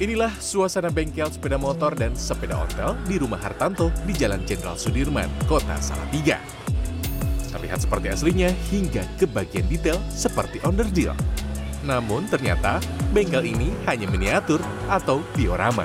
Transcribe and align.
Inilah 0.00 0.32
suasana 0.40 0.88
bengkel 0.88 1.28
sepeda 1.28 1.60
motor 1.60 1.92
dan 1.92 2.16
sepeda 2.16 2.56
ontel 2.56 2.96
di 3.04 3.20
rumah 3.20 3.36
Hartanto 3.36 3.92
di 4.08 4.16
Jalan 4.16 4.40
Jenderal 4.48 4.72
Sudirman, 4.80 5.28
Kota 5.44 5.76
Salatiga. 5.76 6.40
Terlihat 7.52 7.84
seperti 7.84 8.08
aslinya 8.08 8.48
hingga 8.72 9.04
ke 9.20 9.28
bagian 9.28 9.68
detail 9.68 10.00
seperti 10.08 10.56
under 10.64 10.88
deal. 10.88 11.12
Namun 11.84 12.24
ternyata 12.32 12.80
bengkel 13.12 13.44
ini 13.44 13.76
hanya 13.84 14.08
miniatur 14.08 14.64
atau 14.88 15.20
diorama. 15.36 15.84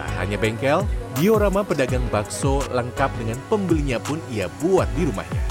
Tak 0.00 0.08
hanya 0.24 0.40
bengkel, 0.40 0.80
diorama 1.20 1.60
pedagang 1.60 2.08
bakso 2.08 2.64
lengkap 2.72 3.12
dengan 3.20 3.36
pembelinya 3.52 4.00
pun 4.00 4.16
ia 4.32 4.48
buat 4.64 4.88
di 4.96 5.04
rumahnya. 5.04 5.44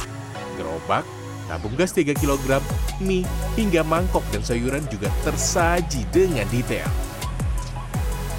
Gerobak, 0.58 1.06
tabung 1.46 1.74
gas 1.78 1.94
3 1.94 2.14
kg, 2.18 2.60
mie, 3.02 3.26
hingga 3.56 3.86
mangkok 3.86 4.26
dan 4.34 4.42
sayuran 4.42 4.84
juga 4.90 5.10
tersaji 5.22 6.06
dengan 6.10 6.46
detail. 6.50 6.88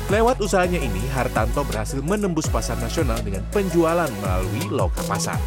Lewat 0.07 0.39
usahanya 0.39 0.79
ini, 0.79 1.03
Hartanto 1.11 1.67
berhasil 1.67 1.99
menembus 1.99 2.47
pasar 2.47 2.79
nasional 2.79 3.19
dengan 3.27 3.43
penjualan 3.51 4.07
melalui 4.23 4.71
loka 4.71 5.03
pasar. 5.11 5.39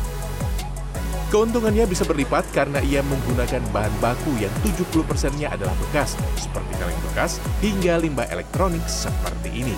Keuntungannya 1.29 1.85
bisa 1.85 2.03
berlipat 2.03 2.43
karena 2.51 2.81
ia 2.81 3.05
menggunakan 3.05 3.61
bahan 3.69 3.93
baku 4.01 4.33
yang 4.41 4.51
70 4.65 5.05
persennya 5.05 5.53
adalah 5.53 5.71
bekas, 5.77 6.17
seperti 6.35 6.73
kaleng 6.81 6.97
bekas 7.13 7.37
hingga 7.61 8.01
limbah 8.01 8.25
elektronik 8.33 8.81
seperti 8.89 9.63
ini. 9.63 9.77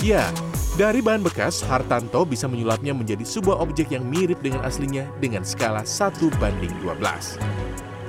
Ya, 0.00 0.32
dari 0.78 1.02
bahan 1.02 1.26
bekas, 1.26 1.66
Hartanto 1.66 2.22
bisa 2.22 2.46
menyulapnya 2.46 2.94
menjadi 2.94 3.26
sebuah 3.26 3.58
objek 3.58 3.90
yang 3.90 4.06
mirip 4.06 4.38
dengan 4.38 4.62
aslinya 4.62 5.08
dengan 5.18 5.42
skala 5.42 5.82
1 5.82 6.30
banding 6.38 6.70
12. 6.84 7.40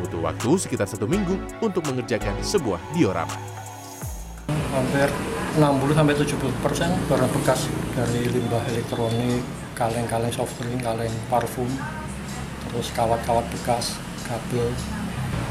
Butuh 0.02 0.22
waktu 0.22 0.52
sekitar 0.62 0.86
satu 0.86 1.10
minggu 1.10 1.38
untuk 1.66 1.82
mengerjakan 1.90 2.38
sebuah 2.42 2.78
diorama. 2.94 3.34
hampir 4.72 5.12
60-70 5.60 6.64
persen 6.64 6.96
barang 7.12 7.32
bekas 7.42 7.68
dari 7.92 8.24
limbah 8.30 8.64
elektronik, 8.72 9.44
kaleng-kaleng 9.76 10.32
soft 10.32 10.56
drink, 10.64 10.80
kaleng 10.80 11.12
parfum, 11.28 11.68
terus 12.70 12.88
kawat-kawat 12.96 13.44
bekas, 13.52 14.00
kabel, 14.24 14.72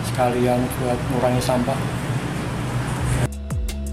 sekalian 0.09 0.61
buat 0.81 0.99
mengurangi 1.13 1.43
sampah. 1.45 1.79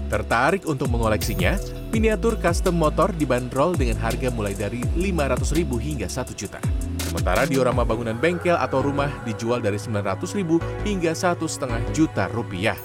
Tertarik 0.08 0.64
untuk 0.64 0.88
mengoleksinya? 0.88 1.77
Miniatur 1.88 2.36
custom 2.36 2.76
motor 2.76 3.16
dibanderol 3.16 3.72
dengan 3.72 3.96
harga 4.04 4.28
mulai 4.28 4.52
dari 4.52 4.84
500.000 4.92 5.64
hingga 5.80 6.04
1 6.04 6.36
juta. 6.36 6.60
Sementara 7.00 7.48
diorama 7.48 7.80
bangunan 7.80 8.12
bengkel 8.12 8.60
atau 8.60 8.84
rumah 8.84 9.08
dijual 9.24 9.64
dari 9.64 9.80
900.000 9.80 10.84
hingga 10.84 11.16
1,5 11.16 11.96
juta 11.96 12.28
rupiah. 12.28 12.76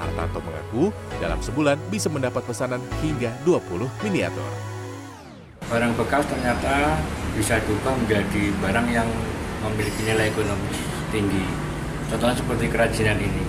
Hartanto 0.00 0.40
mengaku 0.40 0.88
dalam 1.20 1.36
sebulan 1.44 1.76
bisa 1.92 2.08
mendapat 2.08 2.40
pesanan 2.48 2.80
hingga 3.04 3.28
20 3.44 4.08
miniatur. 4.08 4.48
barang 5.68 5.92
bekas 6.00 6.24
ternyata 6.26 6.96
bisa 7.36 7.60
diubah 7.62 7.94
menjadi 7.94 8.56
barang 8.58 8.88
yang 8.88 9.06
memiliki 9.68 10.00
nilai 10.02 10.32
ekonomis 10.32 10.80
tinggi. 11.12 11.44
Contohnya 12.08 12.40
seperti 12.40 12.72
kerajinan 12.72 13.20
ini. 13.20 13.44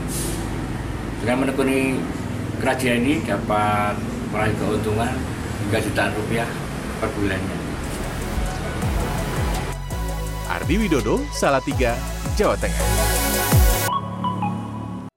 Dengan 1.23 1.47
menekuni 1.47 1.97
kerajinan 2.59 2.99
ini 3.01 3.15
dapat 3.25 3.95
meraih 4.31 4.55
keuntungan 4.55 5.15
hingga 5.67 5.79
jutaan 5.83 6.11
rupiah 6.15 6.49
per 7.03 7.09
bulannya. 7.19 7.57
Ardi 10.47 10.75
Widodo, 10.79 11.23
Salatiga, 11.31 11.95
Jawa 12.35 12.55
Tengah. 12.59 13.20